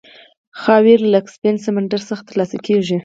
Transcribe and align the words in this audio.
خاویار 0.61 1.01
له 1.13 1.19
کسپین 1.25 1.55
سمندر 1.65 2.01
څخه 2.09 2.21
ترلاسه 2.29 2.57
کیږي. 2.65 2.97